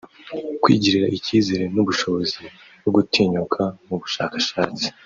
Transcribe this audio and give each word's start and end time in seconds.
kwigirira 0.61 1.07
ikizere 1.17 1.63
n’ 1.73 1.75
ubushobozi 1.83 2.39
bwo 2.81 2.91
gutinyuka 2.95 3.61
mu 3.87 3.95
bushakashatsi 4.01 4.85